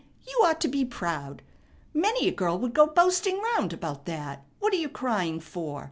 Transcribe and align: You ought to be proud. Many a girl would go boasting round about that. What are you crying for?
You 0.27 0.41
ought 0.43 0.59
to 0.61 0.67
be 0.67 0.83
proud. 0.83 1.43
Many 1.93 2.27
a 2.27 2.31
girl 2.31 2.57
would 2.57 2.73
go 2.73 2.87
boasting 2.87 3.39
round 3.39 3.71
about 3.71 4.05
that. 4.05 4.43
What 4.57 4.73
are 4.73 4.77
you 4.77 4.89
crying 4.89 5.39
for? 5.39 5.79